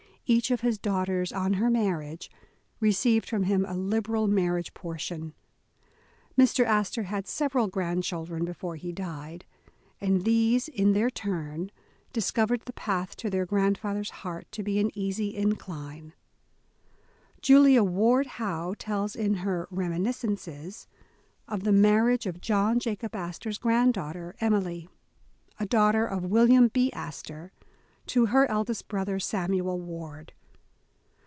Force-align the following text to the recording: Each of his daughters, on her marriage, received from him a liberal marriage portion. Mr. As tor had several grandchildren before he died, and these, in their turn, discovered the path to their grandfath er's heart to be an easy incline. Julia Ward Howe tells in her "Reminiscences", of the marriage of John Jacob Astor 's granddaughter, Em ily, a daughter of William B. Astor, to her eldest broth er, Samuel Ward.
Each 0.27 0.49
of 0.49 0.61
his 0.61 0.77
daughters, 0.79 1.33
on 1.33 1.55
her 1.55 1.69
marriage, 1.69 2.31
received 2.79 3.27
from 3.27 3.43
him 3.43 3.65
a 3.65 3.73
liberal 3.73 4.29
marriage 4.29 4.73
portion. 4.73 5.33
Mr. 6.37 6.63
As 6.63 6.89
tor 6.89 7.03
had 7.03 7.27
several 7.27 7.67
grandchildren 7.67 8.45
before 8.45 8.77
he 8.77 8.93
died, 8.93 9.43
and 9.99 10.23
these, 10.23 10.69
in 10.69 10.93
their 10.93 11.09
turn, 11.09 11.69
discovered 12.13 12.61
the 12.61 12.71
path 12.71 13.17
to 13.17 13.29
their 13.29 13.45
grandfath 13.45 13.97
er's 13.99 14.09
heart 14.23 14.49
to 14.53 14.63
be 14.63 14.79
an 14.79 14.89
easy 14.97 15.35
incline. 15.35 16.13
Julia 17.41 17.83
Ward 17.83 18.27
Howe 18.27 18.73
tells 18.79 19.17
in 19.17 19.33
her 19.33 19.67
"Reminiscences", 19.69 20.87
of 21.49 21.65
the 21.65 21.73
marriage 21.73 22.25
of 22.25 22.39
John 22.39 22.79
Jacob 22.79 23.17
Astor 23.17 23.51
's 23.51 23.57
granddaughter, 23.57 24.37
Em 24.39 24.53
ily, 24.53 24.87
a 25.59 25.65
daughter 25.65 26.05
of 26.05 26.23
William 26.23 26.69
B. 26.69 26.89
Astor, 26.93 27.51
to 28.07 28.25
her 28.25 28.49
eldest 28.49 28.87
broth 28.87 29.07
er, 29.07 29.19
Samuel 29.19 29.79
Ward. 29.79 30.33